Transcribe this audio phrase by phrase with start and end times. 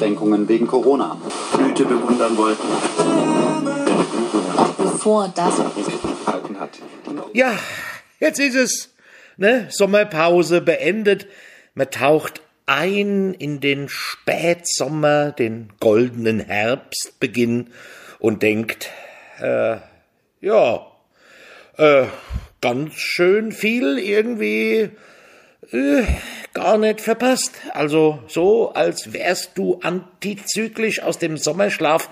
[0.00, 1.20] Einschränkungen wegen Corona.
[1.56, 2.66] Blüte bewundern wollten.
[4.78, 5.54] Bevor das.
[7.34, 7.52] Ja,
[8.18, 8.94] jetzt ist es.
[9.36, 9.66] Ne?
[9.68, 11.26] Sommerpause beendet.
[11.74, 17.68] Man taucht ein in den Spätsommer, den goldenen Herbstbeginn
[18.18, 18.88] und denkt,
[19.40, 19.76] äh,
[20.40, 20.86] ja,
[21.76, 22.06] äh,
[22.62, 24.90] ganz schön viel irgendwie
[25.72, 26.02] äh,
[26.52, 27.52] gar nicht verpasst.
[27.72, 32.08] Also so, als wärst du antizyklisch aus dem Sommerschlaf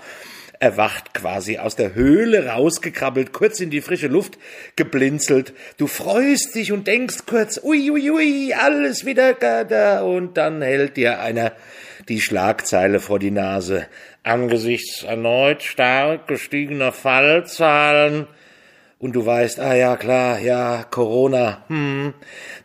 [0.59, 4.37] erwacht quasi aus der Höhle rausgekrabbelt, kurz in die frische Luft
[4.75, 5.53] geblinzelt.
[5.77, 10.97] Du freust dich und denkst kurz, ui, ui, ui, alles wieder da, und dann hält
[10.97, 11.53] dir einer
[12.09, 13.87] die Schlagzeile vor die Nase.
[14.23, 18.27] Angesichts erneut stark gestiegener Fallzahlen
[18.99, 22.13] und du weißt, ah ja, klar, ja, Corona, hm,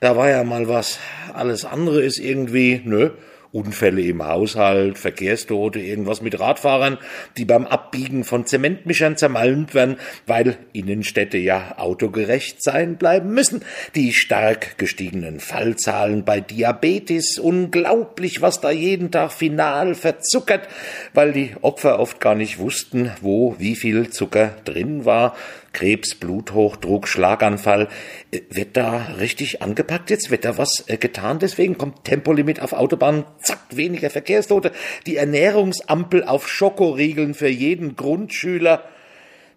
[0.01, 0.99] da war ja mal was.
[1.33, 3.11] Alles andere ist irgendwie, nö,
[3.55, 6.99] Unfälle im Haushalt, Verkehrstote, irgendwas mit Radfahrern,
[7.37, 13.63] die beim Abbiegen von Zementmischern zermalmt werden, weil Innenstädte ja autogerecht sein bleiben müssen.
[13.95, 20.69] Die stark gestiegenen Fallzahlen bei Diabetes, unglaublich, was da jeden Tag final verzuckert,
[21.13, 25.37] weil die Opfer oft gar nicht wussten, wo wie viel Zucker drin war.
[25.75, 27.89] Krebs, Bluthochdruck, Schlaganfall.
[28.31, 30.31] Äh, wird da richtig angepackt jetzt?
[30.31, 31.39] Wird da was äh, getan?
[31.39, 34.73] Deswegen kommt Tempolimit auf Autobahnen, zack, weniger Verkehrstote.
[35.07, 38.85] Die Ernährungsampel auf Schokoriegeln für jeden Grundschüler.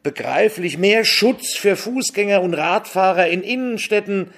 [0.04, 4.30] Begreiflich mehr Schutz für Fußgänger und Radfahrer in Innenstädten.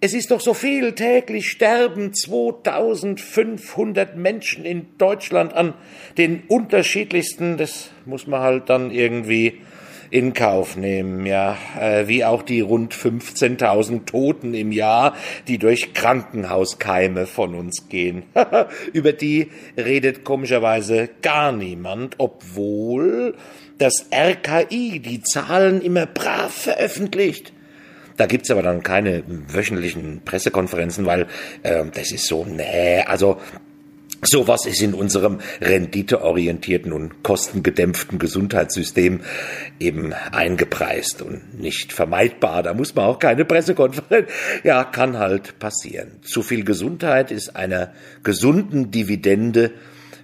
[0.00, 0.92] Es ist doch so viel.
[0.92, 5.74] Täglich sterben 2500 Menschen in Deutschland an
[6.18, 9.60] den unterschiedlichsten, das muss man halt dann irgendwie
[10.10, 15.14] in Kauf nehmen, ja, äh, wie auch die rund 15.000 Toten im Jahr,
[15.48, 18.24] die durch Krankenhauskeime von uns gehen.
[18.92, 23.34] Über die redet komischerweise gar niemand, obwohl
[23.78, 27.52] das RKI die Zahlen immer brav veröffentlicht.
[28.16, 31.26] Da gibt's aber dann keine wöchentlichen Pressekonferenzen, weil
[31.62, 33.38] äh, das ist so, nee, also
[34.22, 39.20] Sowas ist in unserem renditeorientierten und kostengedämpften Gesundheitssystem
[39.78, 42.62] eben eingepreist und nicht vermeidbar.
[42.62, 44.28] Da muss man auch keine Pressekonferenz.
[44.64, 46.20] Ja, kann halt passieren.
[46.22, 49.72] Zu viel Gesundheit ist einer gesunden Dividende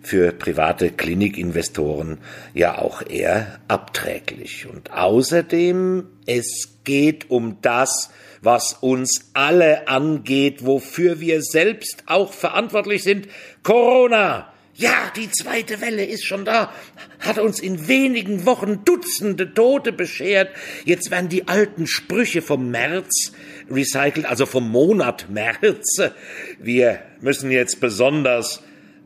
[0.02, 2.18] für private Klinikinvestoren
[2.54, 4.66] ja auch eher abträglich.
[4.66, 13.02] Und außerdem, es geht um das, was uns alle angeht, wofür wir selbst auch verantwortlich
[13.02, 13.28] sind.
[13.62, 14.48] Corona!
[14.74, 16.72] Ja, die zweite Welle ist schon da,
[17.20, 20.48] hat uns in wenigen Wochen Dutzende Tote beschert.
[20.86, 23.32] Jetzt werden die alten Sprüche vom März
[23.70, 26.00] recycelt, also vom Monat März.
[26.58, 28.62] Wir müssen jetzt besonders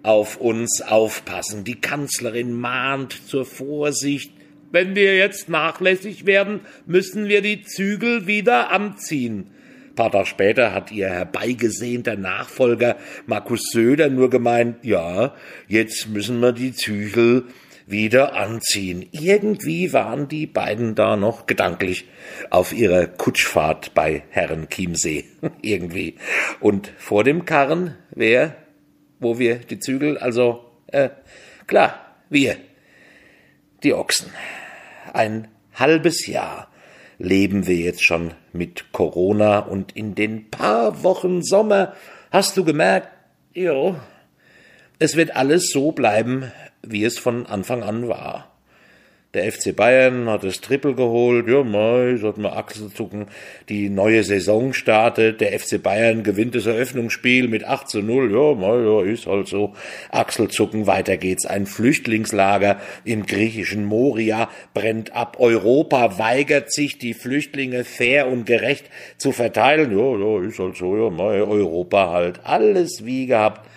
[0.06, 1.65] auf uns aufpassen.
[1.65, 4.33] Die Kanzlerin mahnt zur Vorsicht.
[4.71, 9.50] Wenn wir jetzt nachlässig werden, müssen wir die Zügel wieder anziehen.
[9.89, 12.97] Ein paar Tage später hat ihr herbeigesehnter Nachfolger
[13.27, 15.34] Markus Söder nur gemeint, ja,
[15.67, 17.44] jetzt müssen wir die Zügel
[17.87, 19.09] wieder anziehen.
[19.11, 22.05] Irgendwie waren die beiden da noch gedanklich
[22.50, 25.25] auf ihrer Kutschfahrt bei Herren Chiemsee.
[25.62, 26.15] Irgendwie.
[26.61, 28.56] Und vor dem Karren, wer,
[29.19, 31.10] wo wir die Zügel, also, äh,
[31.66, 32.56] klar, wir,
[33.82, 34.31] die Ochsen
[35.12, 36.69] ein halbes Jahr
[37.19, 41.94] leben wir jetzt schon mit Corona und in den paar Wochen Sommer
[42.31, 43.09] hast du gemerkt,
[43.55, 43.97] jo,
[44.99, 48.56] es wird alles so bleiben, wie es von Anfang an war.
[49.36, 51.47] Der FC Bayern hat das Triple geholt.
[51.47, 53.26] Ja, mei, sollten wir Achselzucken.
[53.69, 55.42] Die neue Saison startet.
[55.42, 58.32] Der FC Bayern gewinnt das Eröffnungsspiel mit 8 zu 0.
[58.32, 59.75] Ja, mei, ja, ist halt so.
[60.10, 60.86] Achselzucken.
[60.86, 61.44] Weiter geht's.
[61.44, 65.36] Ein Flüchtlingslager im griechischen Moria brennt ab.
[65.38, 68.88] Europa weigert sich, die Flüchtlinge fair und gerecht
[69.19, 69.91] zu verteilen.
[69.91, 70.96] Ja, ja, ist halt so.
[70.96, 72.41] Ja, mei, Europa halt.
[72.42, 73.69] Alles wie gehabt.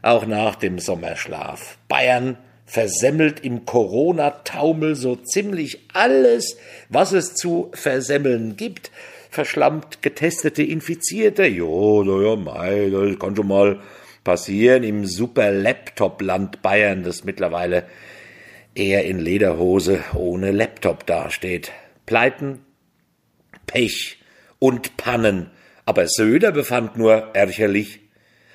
[0.00, 1.76] Auch nach dem Sommerschlaf.
[1.86, 2.38] Bayern
[2.72, 6.56] versemmelt im Corona-Taumel so ziemlich alles,
[6.88, 8.90] was es zu versemmeln gibt.
[9.28, 13.80] Verschlammt getestete Infizierte, jo, na ja, mei, das kann schon mal
[14.24, 17.84] passieren im super Laptop-Land Bayern, das mittlerweile
[18.74, 21.72] eher in Lederhose ohne Laptop dasteht.
[22.06, 22.60] Pleiten,
[23.66, 24.16] Pech
[24.58, 25.50] und Pannen.
[25.84, 28.00] Aber Söder befand nur ärcherlich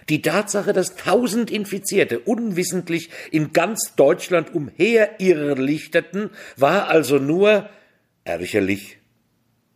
[0.10, 7.70] die Tatsache, dass tausend Infizierte unwissentlich in ganz Deutschland umherirrlichterten, war also nur
[8.24, 8.98] ärgerlich.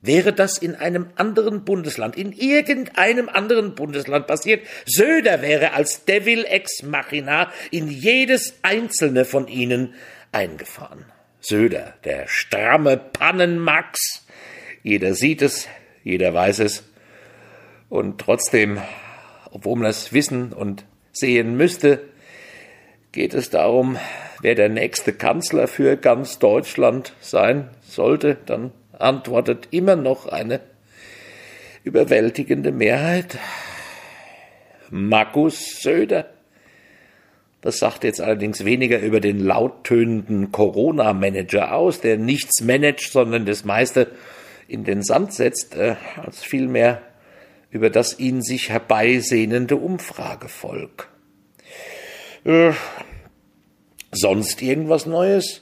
[0.04, 6.44] Wäre das in einem anderen Bundesland, in irgendeinem anderen Bundesland passiert, Söder wäre als Devil
[6.46, 9.94] ex machina in jedes einzelne von ihnen
[10.32, 11.06] eingefahren.
[11.40, 14.26] Söder, der stramme Pannenmax.
[14.82, 15.68] Jeder sieht es,
[16.04, 16.84] jeder weiß es.
[17.90, 18.80] Und trotzdem,
[19.52, 22.02] obwohl man es wissen und sehen müsste,
[23.12, 23.98] geht es darum,
[24.42, 30.62] wer der nächste Kanzler für ganz Deutschland sein sollte, dann antwortet immer noch eine
[31.84, 33.38] überwältigende Mehrheit.
[34.90, 36.28] Markus Söder.
[37.62, 43.66] Das sagt jetzt allerdings weniger über den lauttönenden Corona-Manager aus, der nichts managt, sondern das
[43.66, 44.12] meiste
[44.68, 47.02] in den Sand setzt, äh, als vielmehr
[47.72, 51.10] über das ihn sich herbeisehnende Umfragevolk.
[52.44, 52.74] Äh,
[54.12, 55.62] sonst irgendwas Neues?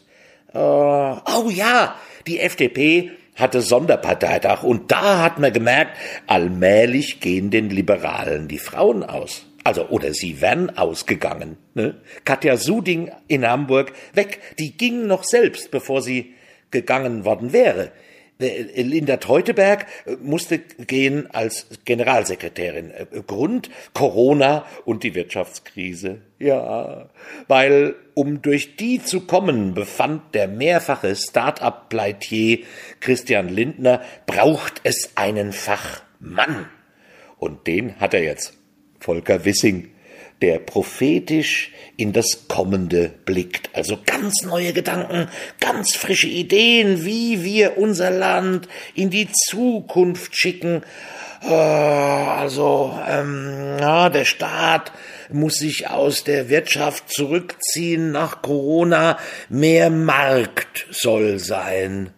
[0.53, 1.95] Äh, oh ja,
[2.27, 5.95] die FDP hatte Sonderparteitag und da hat man gemerkt,
[6.27, 9.45] allmählich gehen den Liberalen die Frauen aus.
[9.63, 11.57] Also, oder sie wären ausgegangen.
[11.73, 11.95] Ne?
[12.25, 16.33] Katja Suding in Hamburg weg, die ging noch selbst, bevor sie
[16.71, 17.91] gegangen worden wäre.
[18.41, 22.91] Äh, Linda Teuteberg äh, musste gehen als Generalsekretärin.
[22.91, 26.21] Äh, Grund Corona und die Wirtschaftskrise.
[26.39, 27.09] Ja,
[27.50, 32.59] weil um durch die zu kommen, befand der mehrfache Start-up-Pleitier
[33.01, 36.69] Christian Lindner, braucht es einen Fachmann.
[37.38, 38.53] Und den hat er jetzt.
[39.01, 39.89] Volker Wissing
[40.41, 43.69] der prophetisch in das Kommende blickt.
[43.74, 45.27] Also ganz neue Gedanken,
[45.59, 50.83] ganz frische Ideen, wie wir unser Land in die Zukunft schicken.
[51.41, 54.91] Äh, also, ähm, ja, der Staat
[55.30, 59.18] muss sich aus der Wirtschaft zurückziehen nach Corona.
[59.50, 62.12] Mehr Markt soll sein.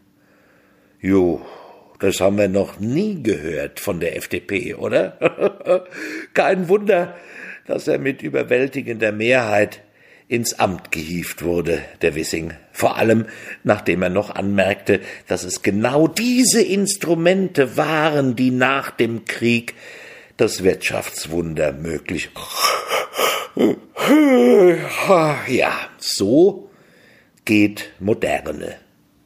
[1.00, 1.42] Jo,
[2.00, 5.86] das haben wir noch nie gehört von der FDP, oder?
[6.34, 7.16] Kein Wunder,
[7.66, 9.82] dass er mit überwältigender Mehrheit
[10.28, 13.26] ins Amt gehieft wurde, der Wissing, vor allem
[13.64, 19.74] nachdem er noch anmerkte, dass es genau diese Instrumente waren, die nach dem Krieg
[20.38, 22.30] das Wirtschaftswunder möglich.
[25.48, 26.70] Ja, so
[27.44, 28.78] geht Moderne.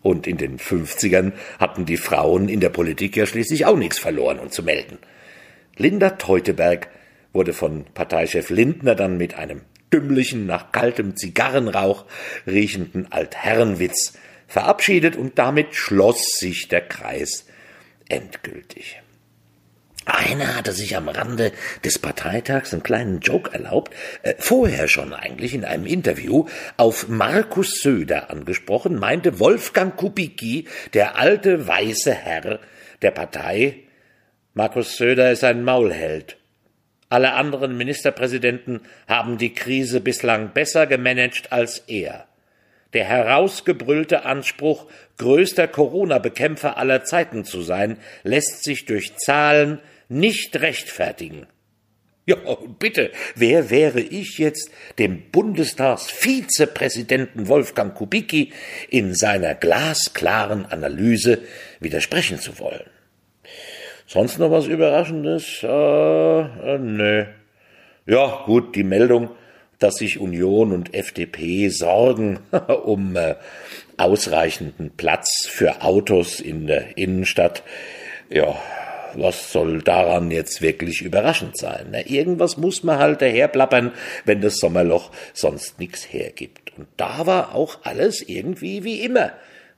[0.01, 4.39] Und in den 50ern hatten die Frauen in der Politik ja schließlich auch nichts verloren
[4.39, 4.97] und zu melden.
[5.77, 6.89] Linda Teuteberg
[7.35, 9.61] wurde von Parteichef Lindner dann mit einem
[9.93, 12.05] dümmlichen, nach kaltem Zigarrenrauch
[12.47, 14.13] riechenden Altherrenwitz
[14.47, 17.45] verabschiedet und damit schloss sich der Kreis
[18.09, 19.01] endgültig.
[20.05, 21.51] Einer hatte sich am Rande
[21.83, 23.91] des Parteitags einen kleinen Joke erlaubt,
[24.21, 26.45] äh, vorher schon eigentlich in einem Interview
[26.77, 32.59] auf Markus Söder angesprochen, meinte Wolfgang Kubicki, der alte weiße Herr
[33.01, 33.79] der Partei,
[34.53, 36.37] Markus Söder ist ein Maulheld.
[37.15, 42.27] Alle anderen Ministerpräsidenten haben die Krise bislang besser gemanagt als er.
[42.91, 49.79] Der herausgebrüllte Anspruch, größter Corona-Bekämpfer aller Zeiten zu sein, lässt sich durch Zahlen
[50.09, 51.47] nicht rechtfertigen.
[52.25, 52.35] Ja,
[52.79, 54.69] bitte, wer wäre ich jetzt,
[54.99, 58.51] dem Bundestagsvizepräsidenten Wolfgang Kubicki
[58.89, 61.43] in seiner glasklaren Analyse
[61.79, 62.83] widersprechen zu wollen?
[64.07, 65.63] Sonst noch was Überraschendes?
[65.63, 67.25] Äh, äh, nö.
[68.05, 69.29] Ja, gut, die Meldung,
[69.79, 72.39] dass sich Union und FDP sorgen
[72.85, 73.35] um äh,
[73.97, 77.63] ausreichenden Platz für Autos in der Innenstadt.
[78.29, 78.55] Ja,
[79.15, 81.87] was soll daran jetzt wirklich überraschend sein?
[81.91, 83.91] Na, irgendwas muss man halt daherplappern,
[84.25, 86.77] wenn das Sommerloch sonst nichts hergibt.
[86.77, 89.31] Und da war auch alles irgendwie wie immer.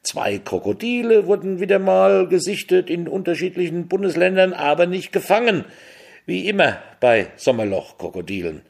[0.08, 5.66] Zwei Krokodile wurden wieder mal gesichtet in unterschiedlichen Bundesländern, aber nicht gefangen,
[6.26, 8.62] wie immer bei Sommerlochkrokodilen.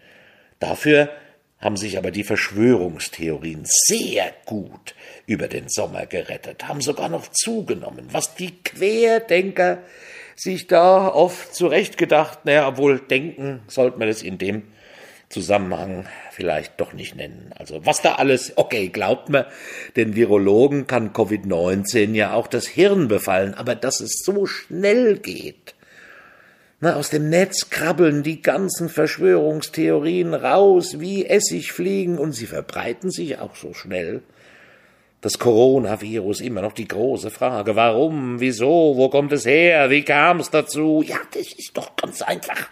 [0.57, 1.11] Dafür
[1.59, 4.95] haben sich aber die Verschwörungstheorien sehr gut
[5.27, 9.83] über den Sommer gerettet, haben sogar noch zugenommen, was die Querdenker
[10.35, 14.63] sich da oft zurechtgedacht, naja, obwohl denken sollte man es in dem
[15.29, 17.51] Zusammenhang vielleicht doch nicht nennen.
[17.57, 19.47] Also was da alles, okay, glaubt mir,
[19.97, 25.75] den Virologen kann Covid-19 ja auch das Hirn befallen, aber dass es so schnell geht.
[26.79, 33.39] Na, aus dem Netz krabbeln die ganzen Verschwörungstheorien raus wie Essigfliegen und sie verbreiten sich
[33.39, 34.21] auch so schnell.
[35.19, 37.75] Das Coronavirus immer noch die große Frage.
[37.75, 38.39] Warum?
[38.39, 38.93] Wieso?
[38.95, 39.89] Wo kommt es her?
[39.89, 41.03] Wie kam es dazu?
[41.05, 42.69] Ja, das ist doch ganz einfach.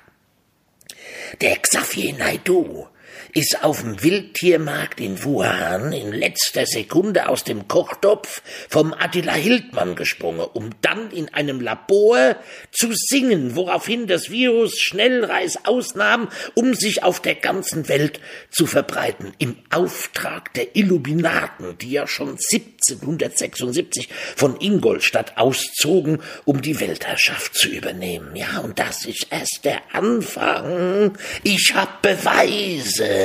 [1.42, 2.88] Der Xavier Naidu
[3.36, 9.96] ist auf dem Wildtiermarkt in Wuhan in letzter Sekunde aus dem Kochtopf vom Attila Hildmann
[9.96, 12.38] gesprungen, um dann in einem Labor
[12.72, 19.34] zu singen, woraufhin das Virus Schnellreis ausnahm, um sich auf der ganzen Welt zu verbreiten,
[19.38, 27.68] im Auftrag der Illuminaten, die ja schon 1776 von Ingolstadt auszogen, um die Weltherrschaft zu
[27.68, 28.34] übernehmen.
[28.38, 31.18] Ja, und das ist erst der Anfang.
[31.44, 33.25] Ich hab Beweise.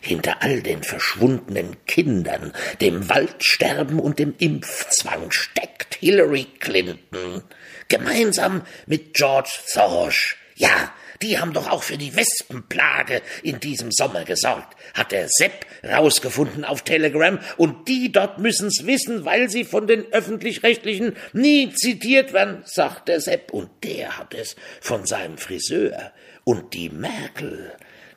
[0.00, 7.42] Hinter all den verschwundenen Kindern, dem Waldsterben und dem Impfzwang steckt Hillary Clinton.
[7.88, 10.36] Gemeinsam mit George Soros.
[10.56, 15.64] Ja, die haben doch auch für die Wespenplage in diesem Sommer gesorgt, hat der Sepp
[15.82, 22.32] rausgefunden auf Telegram, und die dort müssen's wissen, weil sie von den öffentlich-rechtlichen nie zitiert
[22.32, 26.12] werden, sagt der Sepp, und der hat es von seinem Friseur.
[26.44, 27.72] Und die Merkel,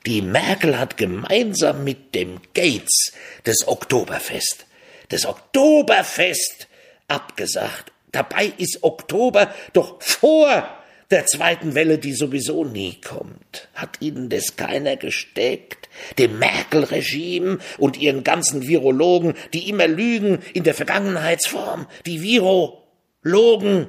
[0.06, 3.12] die Merkel hat gemeinsam mit dem Gates
[3.44, 4.66] das Oktoberfest,
[5.08, 6.68] das Oktoberfest
[7.08, 7.92] abgesagt.
[8.12, 10.68] Dabei ist Oktober doch vor
[11.10, 13.68] der zweiten Welle, die sowieso nie kommt.
[13.74, 15.88] Hat Ihnen das keiner gesteckt?
[16.18, 23.88] Dem Merkel-Regime und Ihren ganzen Virologen, die immer lügen in der Vergangenheitsform, die Virologen.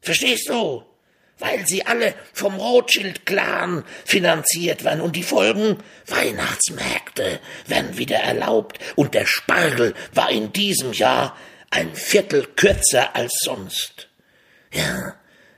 [0.00, 0.82] Verstehst du?
[1.38, 9.14] Weil sie alle vom Rothschild-Clan finanziert werden und die Folgen Weihnachtsmärkte werden wieder erlaubt und
[9.14, 11.36] der Spargel war in diesem Jahr
[11.70, 14.08] ein Viertel kürzer als sonst.
[14.72, 15.14] Ja,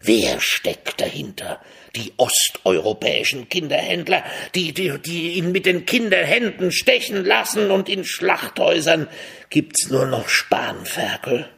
[0.06, 1.60] Wer steckt dahinter?
[1.96, 4.22] Die osteuropäischen Kinderhändler,
[4.54, 9.08] die, die, die ihn mit den Kinderhänden stechen lassen und in Schlachthäusern
[9.50, 11.48] gibt's nur noch Spanferkel,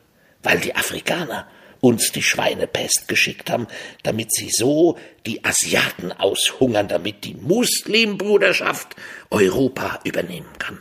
[0.42, 1.46] weil die Afrikaner
[1.80, 3.66] uns die Schweinepest geschickt haben,
[4.02, 8.96] damit sie so die Asiaten aushungern, damit die Muslimbruderschaft
[9.30, 10.78] Europa übernehmen kann.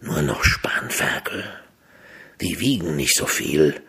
[0.00, 1.44] Nur noch Spanferkel.
[2.40, 3.80] Die wiegen nicht so viel,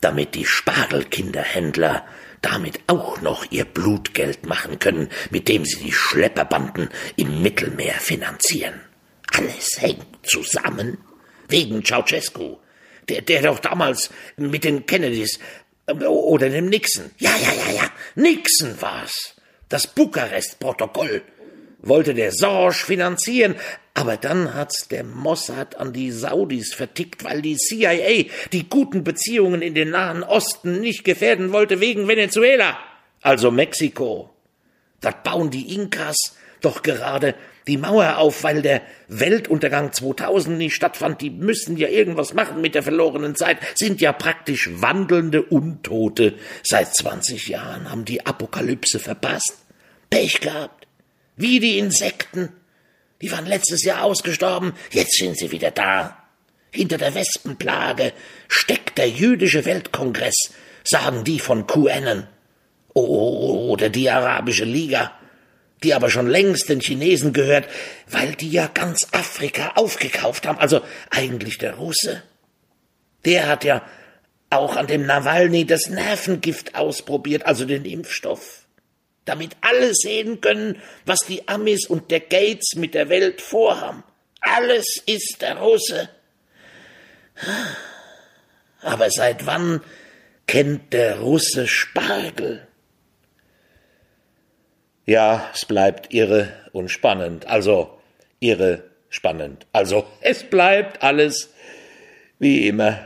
[0.00, 2.04] damit die Spargelkinderhändler
[2.44, 8.80] damit auch noch ihr Blutgeld machen können, mit dem sie die Schlepperbanden im Mittelmeer finanzieren.
[9.32, 10.98] Alles hängt zusammen.
[11.48, 12.58] Wegen Ceausescu,
[13.08, 15.38] der, der doch damals mit den Kennedys
[15.86, 17.10] oder dem Nixon.
[17.18, 19.34] Ja, ja, ja, ja, Nixon war's.
[19.68, 21.22] Das Bukarest-Protokoll
[21.80, 23.56] wollte der Sorge finanzieren,
[23.92, 29.62] aber dann hat's der Mossad an die Saudis vertickt, weil die CIA die guten Beziehungen
[29.62, 32.78] in den Nahen Osten nicht gefährden wollte wegen Venezuela,
[33.20, 34.30] also Mexiko.
[35.00, 37.34] Das bauen die Inkas doch gerade
[37.66, 41.20] die Mauer auf, weil der Weltuntergang 2000 nicht stattfand.
[41.20, 46.34] Die müssen ja irgendwas machen mit der verlorenen Zeit, sind ja praktisch wandelnde Untote.
[46.62, 49.56] Seit 20 Jahren haben die Apokalypse verpasst.
[50.10, 50.86] Pech gehabt.
[51.36, 52.50] Wie die Insekten.
[53.20, 56.24] Die waren letztes Jahr ausgestorben, jetzt sind sie wieder da.
[56.70, 58.12] Hinter der Wespenplage
[58.48, 62.26] steckt der jüdische Weltkongress, sagen die von QAnon.
[62.92, 65.12] Oder die Arabische Liga,
[65.84, 67.68] die aber schon längst den Chinesen gehört,
[68.08, 72.22] weil die ja ganz Afrika aufgekauft haben, also eigentlich der Russe.
[73.24, 73.82] Der hat ja
[74.50, 78.64] auch an dem Nawalny das Nervengift ausprobiert, also den Impfstoff
[79.24, 84.04] damit alle sehen können, was die Amis und der Gates mit der Welt vorhaben.
[84.40, 86.08] Alles ist der Russe.
[88.82, 89.80] Aber seit wann
[90.46, 92.66] kennt der Russe Spargel?
[95.06, 97.46] Ja, es bleibt irre und spannend.
[97.46, 97.98] Also,
[98.40, 99.66] irre spannend.
[99.72, 101.52] Also, es bleibt alles
[102.38, 102.98] wie immer.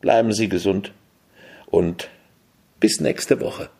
[0.00, 0.92] Bleiben Sie gesund
[1.66, 2.08] und
[2.78, 3.70] bis nächste Woche.